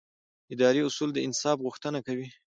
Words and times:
اداري 0.53 0.81
اصول 0.89 1.09
د 1.13 1.17
انصاف 1.27 1.57
غوښتنه 1.65 1.99
کوي. 2.07 2.27